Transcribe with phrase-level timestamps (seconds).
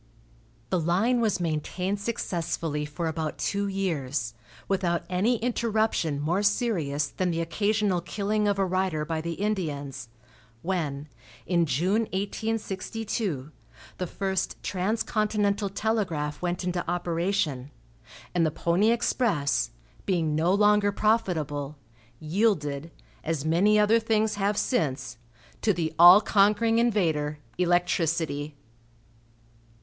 [0.71, 4.33] The line was maintained successfully for about two years,
[4.67, 10.09] without any interruption more serious than the occasional killing of a rider by the Indians,
[10.63, 11.07] when,
[11.45, 13.51] in June, 1862,
[13.99, 17.69] the first transcontinental telegraph went into operation,
[18.33, 19.69] and the pony express,
[20.07, 21.77] being no longer profitable,
[22.19, 22.89] yielded,
[23.23, 25.19] as many other things have since,
[25.61, 28.55] to the all conquering invader, electricity.